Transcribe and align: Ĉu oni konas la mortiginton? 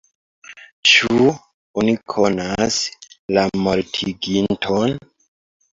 Ĉu 0.91 1.19
oni 1.83 1.95
konas 2.15 2.81
la 3.39 3.45
mortiginton? 3.69 4.99